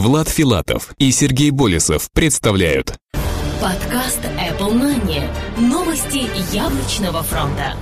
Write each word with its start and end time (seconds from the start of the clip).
Влад 0.00 0.30
Филатов 0.30 0.94
и 0.96 1.12
Сергей 1.12 1.50
Болесов 1.50 2.10
представляют 2.10 2.96
Подкаст 3.60 4.20
Apple 4.24 4.72
Money. 4.72 5.28
Новости 5.58 6.26
яблочного 6.56 7.22
фронта. 7.22 7.76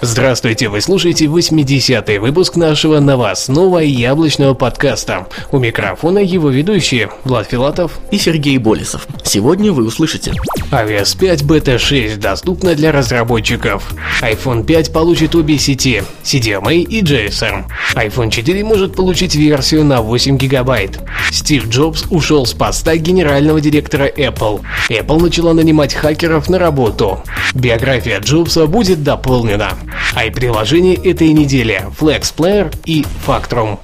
Здравствуйте, 0.00 0.68
вы 0.68 0.80
слушаете 0.80 1.24
80-й 1.24 2.18
выпуск 2.18 2.54
нашего 2.54 3.00
новостного 3.00 3.78
яблочного 3.78 4.54
подкаста. 4.54 5.26
У 5.50 5.58
микрофона 5.58 6.20
его 6.20 6.50
ведущие 6.50 7.10
Влад 7.24 7.48
Филатов 7.48 7.98
и 8.12 8.18
Сергей 8.18 8.58
Болесов. 8.58 9.08
Сегодня 9.24 9.72
вы 9.72 9.84
услышите. 9.84 10.34
iOS 10.70 11.18
5 11.18 11.42
Beta 11.42 11.78
6 11.78 12.20
доступна 12.20 12.76
для 12.76 12.92
разработчиков. 12.92 13.92
iPhone 14.22 14.64
5 14.64 14.92
получит 14.92 15.34
обе 15.34 15.58
сети 15.58 16.04
CDMA 16.22 16.76
и 16.76 17.02
GSM. 17.02 17.64
iPhone 17.96 18.30
4 18.30 18.62
может 18.62 18.94
получить 18.94 19.34
версию 19.34 19.84
на 19.84 20.00
8 20.00 20.36
гигабайт. 20.38 21.00
Стив 21.32 21.68
Джобс 21.68 22.04
ушел 22.10 22.46
с 22.46 22.52
поста 22.52 22.94
генерального 22.96 23.60
директора 23.60 24.06
Apple. 24.06 24.60
Apple 24.90 25.20
начала 25.20 25.54
нанимать 25.54 25.92
хакеров 25.92 26.48
на 26.48 26.60
работу. 26.60 27.24
Биография 27.52 28.20
Джобса 28.20 28.68
будет 28.68 29.02
дополнена. 29.02 29.72
I-приложения 30.16 30.94
этой 30.94 31.32
недели 31.32 31.84
Flex 31.98 32.34
Player 32.34 32.74
и 32.84 33.04
Factrum. 33.26 33.78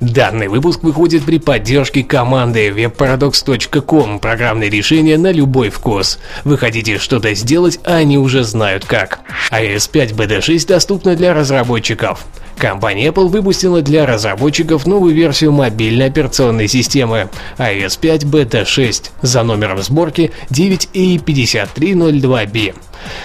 Данный 0.00 0.48
выпуск 0.48 0.82
выходит 0.82 1.24
при 1.24 1.38
поддержке 1.38 2.04
команды 2.04 2.68
webparadox.com 2.68 4.18
программное 4.18 4.68
решение 4.68 5.16
на 5.16 5.32
любой 5.32 5.70
вкус. 5.70 6.18
Вы 6.44 6.58
хотите 6.58 6.98
что-то 6.98 7.34
сделать, 7.34 7.80
а 7.84 7.96
они 7.96 8.18
уже 8.18 8.44
знают 8.44 8.84
как. 8.84 9.20
iOS 9.50 9.90
5 9.90 10.12
Beta 10.12 10.42
6 10.42 10.68
доступна 10.68 11.16
для 11.16 11.32
разработчиков. 11.32 12.26
Компания 12.56 13.08
Apple 13.08 13.28
выпустила 13.28 13.82
для 13.82 14.06
разработчиков 14.06 14.86
новую 14.86 15.14
версию 15.14 15.52
мобильной 15.52 16.06
операционной 16.06 16.68
системы 16.68 17.28
iOS 17.58 17.98
5 18.00 18.24
Beta 18.24 18.64
6 18.64 19.10
за 19.22 19.42
номером 19.42 19.82
сборки 19.82 20.30
9A5302B. 20.50 22.74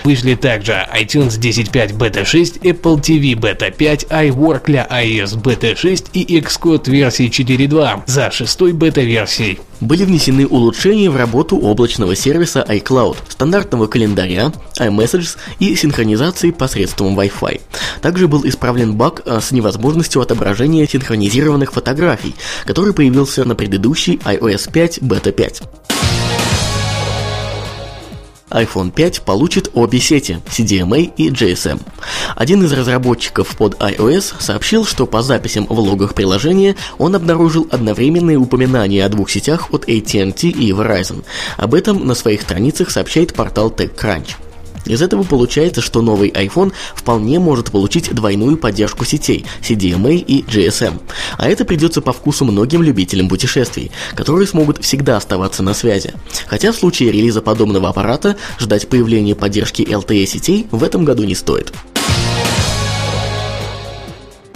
Вышли 0.04 0.36
также 0.36 0.86
iTunes 0.94 1.40
10.5 1.40 1.98
Beta 1.98 2.26
6, 2.26 2.58
Apple 2.58 3.00
TV 3.00 3.36
Beta 3.36 3.72
5, 3.72 4.08
iWork 4.10 4.64
для 4.66 4.86
iOS 4.86 5.42
Beta 5.42 5.74
6 5.76 6.08
и 6.14 6.40
Xcode 6.40 6.90
версии 6.90 7.30
4.2 7.30 8.02
за 8.06 8.32
шестой 8.32 8.74
бета-версией. 8.74 9.60
Были 9.82 10.04
внесены 10.04 10.46
улучшения 10.46 11.10
в 11.10 11.16
работу 11.16 11.58
облачного 11.58 12.16
сервиса 12.16 12.66
iCloud, 12.68 13.18
стандартного 13.30 13.88
календаря, 13.88 14.52
iMessages 14.80 15.38
и 15.60 15.76
синхронизации 15.76 16.52
посредством 16.52 17.18
Wi-Fi. 17.18 17.62
Также 18.02 18.28
был 18.28 18.46
исправлен 18.46 18.96
баг 18.96 19.22
а, 19.26 19.40
с 19.40 19.52
невозможностью 19.52 20.22
отображения 20.22 20.88
синхронизированных 20.88 21.72
фотографий, 21.72 22.36
который 22.66 22.94
появился 22.94 23.46
на 23.46 23.56
предыдущей 23.56 24.18
iOS 24.26 24.72
5 24.72 25.00
Beta 25.00 25.32
5 25.32 25.64
iPhone 28.50 28.92
5 28.92 29.22
получит 29.22 29.70
обе 29.74 30.00
сети 30.00 30.40
CDMA 30.48 31.12
и 31.16 31.30
GSM. 31.30 31.80
Один 32.36 32.64
из 32.64 32.72
разработчиков 32.74 33.56
под 33.56 33.76
iOS 33.76 34.34
сообщил, 34.40 34.86
что 34.86 35.06
по 35.06 35.22
записям 35.22 35.66
в 35.68 35.80
логах 35.80 36.14
приложения 36.14 36.76
он 36.98 37.16
обнаружил 37.16 37.68
одновременные 37.72 38.38
упоминания 38.38 39.06
о 39.06 39.10
двух 39.10 39.30
сетях 39.30 39.74
от 39.74 39.88
AT&T 39.88 40.48
и 40.48 40.72
Verizon. 40.72 41.24
Об 41.58 41.74
этом 41.74 42.06
на 42.06 42.16
своих 42.16 42.42
страницах 42.42 42.92
сообщает 42.92 43.34
портал 43.34 43.70
TechCrunch. 43.70 44.49
Из 44.90 45.02
этого 45.04 45.24
получается, 45.24 45.82
что 45.82 46.02
новый 46.02 46.30
iPhone 46.32 46.74
вполне 46.96 47.40
может 47.40 47.72
получить 47.72 48.14
двойную 48.14 48.58
поддержку 48.58 49.06
сетей 49.06 49.46
CDMA 49.62 50.16
и 50.16 50.42
GSM. 50.42 51.00
А 51.38 51.48
это 51.48 51.64
придется 51.64 52.02
по 52.02 52.12
вкусу 52.12 52.44
многим 52.44 52.82
любителям 52.82 53.30
путешествий, 53.30 53.92
которые 54.16 54.48
смогут 54.48 54.84
всегда 54.84 55.16
оставаться 55.16 55.62
на 55.62 55.76
связи. 55.76 56.14
Хотя 56.48 56.72
в 56.72 56.76
случае 56.76 57.12
релиза 57.12 57.42
подобного 57.42 57.90
аппарата 57.90 58.36
ждать 58.60 58.90
появления 58.90 59.36
поддержки 59.36 59.84
LTE 59.84 60.26
сетей 60.26 60.68
в 60.72 60.84
этом 60.84 61.06
году 61.06 61.24
не 61.24 61.36
стоит 61.36 61.72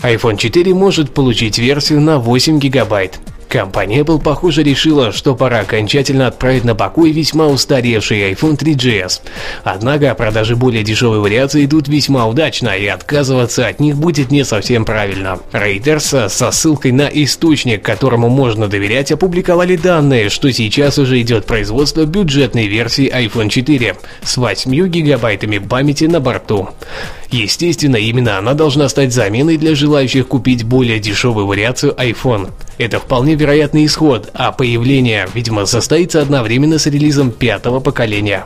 iPhone 0.04 0.36
4 0.36 0.74
может 0.74 1.14
получить 1.14 1.58
версию 1.58 2.02
на 2.02 2.20
8 2.20 2.60
гигабайт. 2.60 3.20
Компания 3.54 4.00
Apple, 4.00 4.20
похоже, 4.20 4.64
решила, 4.64 5.12
что 5.12 5.36
пора 5.36 5.60
окончательно 5.60 6.26
отправить 6.26 6.64
на 6.64 6.74
покой 6.74 7.12
весьма 7.12 7.46
устаревший 7.46 8.32
iPhone 8.32 8.58
3GS. 8.58 9.22
Однако 9.64 10.16
продажи 10.16 10.56
более 10.56 10.82
дешевой 10.82 11.20
вариации 11.20 11.66
идут 11.66 11.88
весьма 11.88 12.26
удачно, 12.26 12.70
и 12.70 12.88
отказываться 12.88 13.68
от 13.68 13.80
них 13.80 13.96
будет 13.96 14.32
не 14.32 14.44
совсем 14.44 14.86
правильно. 14.86 15.38
Reuters 15.52 16.30
со 16.30 16.50
ссылкой 16.50 16.94
на 16.94 17.08
источник, 17.10 17.84
которому 17.84 18.28
можно 18.28 18.68
доверять, 18.68 19.12
опубликовали 19.12 19.76
данные, 19.76 20.30
что 20.30 20.52
сейчас 20.52 20.98
уже 20.98 21.22
идет 21.22 21.46
производство 21.46 22.06
бюджетной 22.06 22.66
версии 22.66 23.08
iPhone 23.08 23.50
4 23.50 23.98
с 24.24 24.36
8 24.36 24.88
гигабайтами 24.88 25.60
памяти 25.60 26.06
на 26.06 26.20
борту. 26.20 26.70
Естественно, 27.34 27.96
именно 27.96 28.38
она 28.38 28.54
должна 28.54 28.88
стать 28.88 29.12
заменой 29.12 29.58
для 29.58 29.74
желающих 29.74 30.28
купить 30.28 30.64
более 30.64 31.00
дешевую 31.00 31.48
вариацию 31.48 31.92
iPhone. 31.94 32.52
Это 32.78 33.00
вполне 33.00 33.34
вероятный 33.34 33.88
исход, 33.88 34.30
а 34.36 34.52
появление, 34.52 35.28
видимо, 35.34 35.66
состоится 35.66 36.22
одновременно 36.22 36.78
с 36.78 36.86
релизом 36.86 37.32
пятого 37.32 37.80
поколения. 37.80 38.46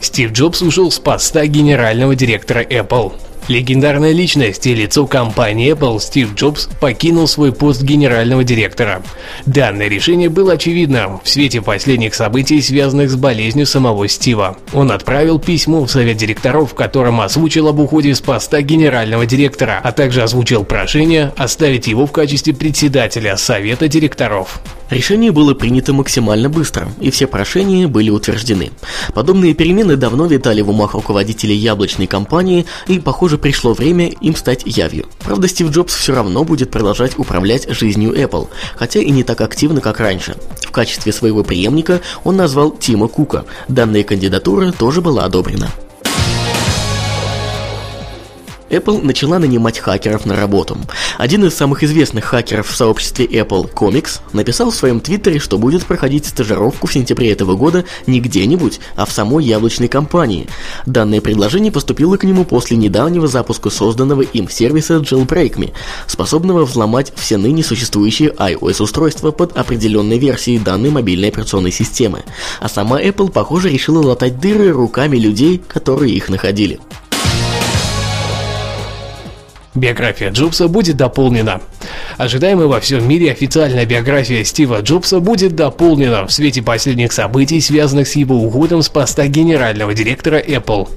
Стив 0.00 0.32
Джобс 0.32 0.62
ушел 0.62 0.90
с 0.90 0.98
поста 0.98 1.44
генерального 1.44 2.16
директора 2.16 2.62
Apple. 2.62 3.12
Легендарная 3.48 4.12
личность 4.12 4.66
и 4.68 4.74
лицо 4.74 5.04
компании 5.06 5.72
Apple 5.72 5.98
Стив 6.00 6.32
Джобс 6.34 6.68
покинул 6.80 7.26
свой 7.26 7.52
пост 7.52 7.82
генерального 7.82 8.44
директора. 8.44 9.02
Данное 9.46 9.88
решение 9.88 10.28
было 10.28 10.52
очевидно 10.52 11.20
в 11.22 11.28
свете 11.28 11.60
последних 11.60 12.14
событий, 12.14 12.62
связанных 12.62 13.10
с 13.10 13.16
болезнью 13.16 13.66
самого 13.66 14.06
Стива. 14.06 14.56
Он 14.72 14.92
отправил 14.92 15.40
письмо 15.40 15.84
в 15.84 15.90
совет 15.90 16.18
директоров, 16.18 16.70
в 16.70 16.74
котором 16.74 17.20
озвучил 17.20 17.66
об 17.66 17.80
уходе 17.80 18.14
с 18.14 18.20
поста 18.20 18.62
генерального 18.62 19.26
директора, 19.26 19.80
а 19.82 19.90
также 19.90 20.22
озвучил 20.22 20.64
прошение 20.64 21.32
оставить 21.36 21.88
его 21.88 22.06
в 22.06 22.12
качестве 22.12 22.54
председателя 22.54 23.36
совета 23.36 23.88
директоров. 23.88 24.60
Решение 24.92 25.32
было 25.32 25.54
принято 25.54 25.94
максимально 25.94 26.50
быстро, 26.50 26.86
и 27.00 27.10
все 27.10 27.26
прошения 27.26 27.88
были 27.88 28.10
утверждены. 28.10 28.72
Подобные 29.14 29.54
перемены 29.54 29.96
давно 29.96 30.26
витали 30.26 30.60
в 30.60 30.68
умах 30.68 30.92
руководителей 30.92 31.56
яблочной 31.56 32.06
компании, 32.06 32.66
и, 32.88 32.98
похоже, 32.98 33.31
пришло 33.38 33.72
время 33.74 34.08
им 34.08 34.36
стать 34.36 34.62
явью. 34.64 35.06
Правда, 35.20 35.48
Стив 35.48 35.70
Джобс 35.70 35.94
все 35.94 36.14
равно 36.14 36.44
будет 36.44 36.70
продолжать 36.70 37.18
управлять 37.18 37.68
жизнью 37.70 38.12
Apple, 38.12 38.48
хотя 38.76 39.00
и 39.00 39.10
не 39.10 39.24
так 39.24 39.40
активно, 39.40 39.80
как 39.80 40.00
раньше. 40.00 40.36
В 40.60 40.70
качестве 40.70 41.12
своего 41.12 41.42
преемника 41.44 42.00
он 42.24 42.36
назвал 42.36 42.70
Тима 42.70 43.08
Кука. 43.08 43.44
Данная 43.68 44.04
кандидатура 44.04 44.72
тоже 44.72 45.00
была 45.00 45.24
одобрена. 45.24 45.68
Apple 48.72 49.04
начала 49.04 49.38
нанимать 49.38 49.78
хакеров 49.78 50.24
на 50.24 50.34
работу. 50.34 50.78
Один 51.18 51.44
из 51.44 51.54
самых 51.54 51.84
известных 51.84 52.24
хакеров 52.24 52.68
в 52.68 52.74
сообществе 52.74 53.26
Apple, 53.26 53.70
Comics, 53.72 54.20
написал 54.32 54.70
в 54.70 54.74
своем 54.74 55.00
твиттере, 55.00 55.38
что 55.38 55.58
будет 55.58 55.84
проходить 55.84 56.26
стажировку 56.26 56.86
в 56.86 56.92
сентябре 56.92 57.30
этого 57.32 57.54
года 57.54 57.84
не 58.06 58.20
где-нибудь, 58.20 58.80
а 58.96 59.04
в 59.04 59.12
самой 59.12 59.44
яблочной 59.44 59.88
компании. 59.88 60.48
Данное 60.86 61.20
предложение 61.20 61.70
поступило 61.70 62.16
к 62.16 62.24
нему 62.24 62.46
после 62.46 62.78
недавнего 62.78 63.28
запуска 63.28 63.68
созданного 63.68 64.22
им 64.22 64.48
сервиса 64.48 64.94
Jailbreak.me, 64.94 65.72
способного 66.06 66.64
взломать 66.64 67.12
все 67.14 67.36
ныне 67.36 67.62
существующие 67.62 68.30
iOS-устройства 68.30 69.32
под 69.32 69.56
определенной 69.56 70.18
версией 70.18 70.58
данной 70.58 70.90
мобильной 70.90 71.28
операционной 71.28 71.72
системы. 71.72 72.22
А 72.60 72.70
сама 72.70 73.02
Apple, 73.02 73.30
похоже, 73.30 73.68
решила 73.68 74.02
латать 74.02 74.40
дыры 74.40 74.70
руками 74.70 75.18
людей, 75.18 75.58
которые 75.58 76.14
их 76.14 76.30
находили. 76.30 76.80
Биография 79.74 80.30
Джобса 80.30 80.68
будет 80.68 80.98
дополнена. 80.98 81.62
Ожидаемая 82.18 82.66
во 82.66 82.78
всем 82.78 83.08
мире 83.08 83.32
официальная 83.32 83.86
биография 83.86 84.44
Стива 84.44 84.82
Джобса 84.82 85.18
будет 85.18 85.56
дополнена 85.56 86.26
в 86.26 86.32
свете 86.32 86.62
последних 86.62 87.10
событий, 87.12 87.58
связанных 87.60 88.06
с 88.06 88.16
его 88.16 88.36
уходом 88.36 88.82
с 88.82 88.90
поста 88.90 89.26
генерального 89.28 89.94
директора 89.94 90.38
Apple. 90.40 90.90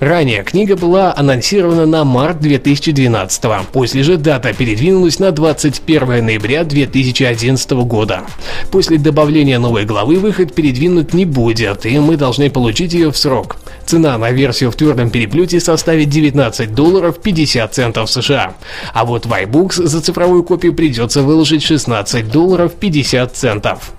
Ранее 0.00 0.42
книга 0.42 0.76
была 0.76 1.14
анонсирована 1.16 1.86
на 1.86 2.04
март 2.04 2.40
2012, 2.40 3.44
после 3.72 4.02
же 4.02 4.18
дата 4.18 4.52
передвинулась 4.52 5.18
на 5.18 5.30
21 5.30 6.24
ноября 6.24 6.64
2011 6.64 7.70
года. 7.70 8.22
После 8.70 8.98
добавления 8.98 9.58
новой 9.58 9.86
главы 9.86 10.16
выход 10.16 10.54
передвинут 10.54 11.14
не 11.14 11.24
будет, 11.24 11.86
и 11.86 11.98
мы 11.98 12.18
должны 12.18 12.50
получить 12.50 12.92
ее 12.92 13.10
в 13.10 13.16
срок. 13.16 13.56
Цена 13.86 14.16
на 14.18 14.30
версию 14.30 14.70
в 14.70 14.76
твердом 14.76 15.10
переплете 15.10 15.60
составит 15.60 16.08
19 16.10 16.74
долларов 16.74 17.20
50 17.20 17.74
центов 17.74 18.01
США, 18.10 18.54
а 18.92 19.04
вот 19.04 19.26
в 19.26 19.32
iBooks 19.32 19.86
за 19.86 20.00
цифровую 20.00 20.44
копию 20.44 20.74
придется 20.74 21.22
выложить 21.22 21.62
16 21.62 22.30
долларов 22.30 22.72
50 22.74 23.36
центов. 23.36 23.92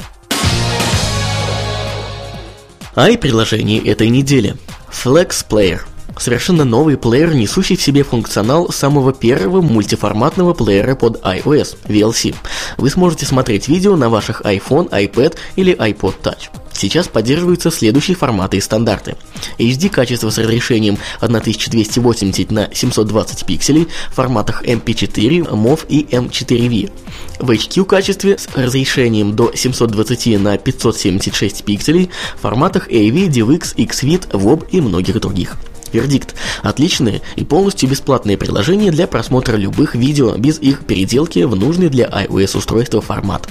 Ай 2.96 3.18
приложение 3.18 3.80
этой 3.80 4.10
недели. 4.10 4.56
Flex 4.92 5.46
Player 5.50 5.82
Совершенно 6.18 6.64
новый 6.64 6.98
плеер, 6.98 7.34
несущий 7.34 7.76
в 7.76 7.82
себе 7.82 8.04
функционал 8.04 8.72
самого 8.72 9.14
первого 9.14 9.62
мультиформатного 9.62 10.54
плеера 10.54 10.96
под 10.96 11.22
iOS– 11.22 11.78
VLC. 11.86 12.36
Вы 12.78 12.90
сможете 12.90 13.26
смотреть 13.26 13.68
видео 13.68 13.96
на 13.96 14.10
ваших 14.10 14.42
iPhone, 14.42 14.90
iPad 14.90 15.36
или 15.56 15.76
iPod 15.76 16.16
Touch. 16.22 16.50
Сейчас 16.74 17.08
поддерживаются 17.08 17.72
следующие 17.72 18.16
форматы 18.16 18.58
и 18.58 18.62
стандарты. 18.62 19.16
HD 19.58 19.90
качество 19.90 20.30
с 20.30 20.38
разрешением 20.38 20.98
1280 21.22 22.52
на 22.52 22.70
720 22.74 23.46
пикселей 23.46 23.88
в 24.10 24.16
форматах 24.16 24.64
MP4, 24.64 25.50
MOV 25.50 25.86
и 25.88 26.04
M4V. 26.04 26.92
В 27.40 27.52
HQ 27.52 27.86
качестве 27.86 28.38
с 28.38 28.48
разрешением 28.56 29.36
до 29.36 29.52
720 29.54 30.40
на 30.40 30.58
576 30.58 31.64
пикселей 31.64 32.10
в 32.38 32.42
форматах 32.42 32.90
AV, 32.90 33.28
DivX, 33.28 33.76
XVID, 33.76 34.32
WOB 34.32 34.68
и 34.72 34.82
многих 34.82 35.20
других. 35.20 35.58
Вердикт. 35.94 36.34
Отличные 36.64 37.22
и 37.36 37.44
полностью 37.44 37.88
бесплатные 37.88 38.38
приложения 38.38 38.92
для 38.92 39.08
просмотра 39.08 39.56
любых 39.56 39.96
видео 39.96 40.36
без 40.36 40.60
их 40.60 40.86
переделки 40.86 41.40
в 41.44 41.56
нужный 41.56 41.90
для 41.90 42.06
iOS 42.06 42.58
устройства 42.58 43.00
формат. 43.00 43.48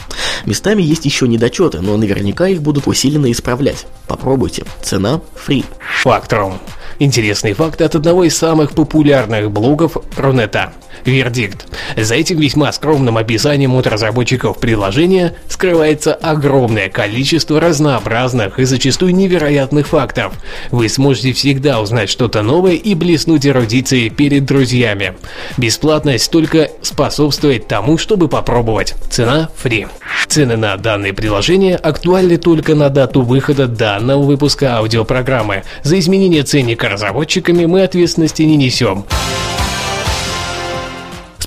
Местами 0.46 0.82
есть 0.82 1.04
еще 1.04 1.28
недочеты, 1.28 1.80
но 1.80 1.96
наверняка 1.96 2.48
их 2.48 2.62
будут 2.62 2.86
усиленно 2.86 3.30
исправлять. 3.30 3.86
Попробуйте. 4.06 4.64
Цена 4.82 5.20
free. 5.34 5.64
Факторум. 6.02 6.58
Интересный 6.98 7.52
факт 7.52 7.80
от 7.80 7.94
одного 7.94 8.24
из 8.24 8.36
самых 8.36 8.72
популярных 8.72 9.50
блогов 9.50 9.96
Рунета. 10.16 10.72
Вердикт. 11.04 11.66
За 11.96 12.14
этим 12.14 12.38
весьма 12.38 12.72
скромным 12.72 13.18
описанием 13.18 13.74
от 13.74 13.86
разработчиков 13.86 14.58
приложения 14.58 15.34
скрывается 15.48 16.14
огромное 16.14 16.88
количество 16.88 17.60
разнообразных 17.60 18.58
и 18.58 18.64
зачастую 18.64 19.14
невероятных 19.14 19.88
фактов. 19.88 20.34
Вы 20.70 20.88
сможете 20.88 21.32
всегда 21.32 21.80
узнать 21.80 22.10
что-то 22.10 22.42
новое 22.42 22.74
и 22.74 22.94
блеснуть 22.94 23.46
эрудицией 23.46 24.10
перед 24.10 24.44
друзьями. 24.44 25.14
Бесплатность 25.56 26.30
только 26.30 26.70
способствует 26.82 27.68
тому, 27.68 27.98
чтобы 27.98 28.28
попробовать. 28.28 28.94
Цена 29.10 29.50
free. 29.62 29.88
Цены 30.28 30.56
на 30.56 30.76
данные 30.76 31.12
приложения 31.12 31.76
актуальны 31.76 32.38
только 32.38 32.74
на 32.74 32.88
дату 32.88 33.22
выхода 33.22 33.66
данного 33.66 34.22
выпуска 34.22 34.76
аудиопрограммы. 34.76 35.64
За 35.82 35.98
изменение 35.98 36.42
ценника 36.42 36.88
разработчиками 36.88 37.66
мы 37.66 37.82
ответственности 37.82 38.42
не 38.42 38.56
несем. 38.56 39.04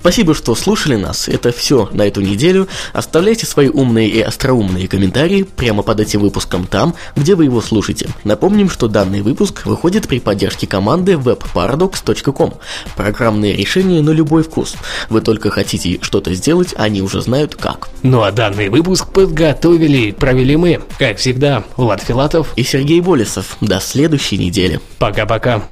Спасибо, 0.06 0.36
что 0.36 0.54
слушали 0.54 0.98
нас. 0.98 1.28
Это 1.28 1.52
все 1.52 1.90
на 1.92 2.04
эту 2.04 2.22
неделю. 2.22 2.68
Оставляйте 2.94 3.48
свои 3.48 3.70
умные 3.70 4.08
и 4.08 4.22
остроумные 4.22 4.88
комментарии 4.88 5.42
прямо 5.42 5.82
под 5.82 6.00
этим 6.00 6.20
выпуском 6.20 6.68
там, 6.68 6.94
где 7.16 7.34
вы 7.34 7.46
его 7.46 7.60
слушаете. 7.60 8.10
Напомним, 8.24 8.70
что 8.70 8.88
данный 8.88 9.24
выпуск 9.24 9.66
выходит 9.66 10.08
при 10.08 10.20
поддержке 10.20 10.68
команды 10.68 11.14
webparadox.com. 11.14 12.54
Программные 12.96 13.56
решения 13.56 14.04
на 14.04 14.12
любой 14.12 14.44
вкус. 14.44 14.76
Вы 15.10 15.22
только 15.22 15.50
хотите 15.50 15.98
что-то 16.04 16.36
сделать, 16.36 16.76
они 16.78 17.02
уже 17.02 17.24
знают 17.24 17.56
как. 17.56 17.90
Ну 18.04 18.22
а 18.22 18.32
данный 18.32 18.70
выпуск 18.70 19.12
подготовили 19.12 19.98
и 19.98 20.12
провели 20.12 20.56
мы, 20.56 20.82
как 21.00 21.18
всегда, 21.18 21.64
Влад 21.78 22.04
Филатов 22.04 22.54
и 22.56 22.62
Сергей 22.62 23.02
Болесов. 23.02 23.58
До 23.60 23.80
следующей 23.80 24.38
недели. 24.38 24.80
Пока-пока. 25.00 25.64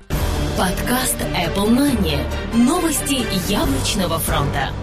Подкаст 0.58 1.18
яблочного 3.50 4.19
фронта. 4.19 4.83